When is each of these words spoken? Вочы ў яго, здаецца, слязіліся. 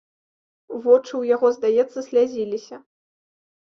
Вочы 0.83 1.07
ў 1.17 1.23
яго, 1.35 1.47
здаецца, 1.61 2.07
слязіліся. 2.09 2.85